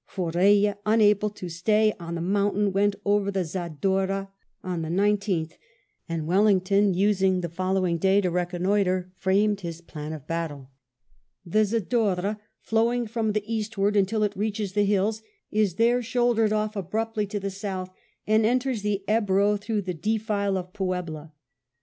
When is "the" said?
2.15-2.21, 3.29-3.43, 4.81-4.89, 7.41-7.49, 11.45-11.65, 13.33-13.43, 14.73-14.85, 17.39-17.51, 18.81-19.03, 19.83-19.93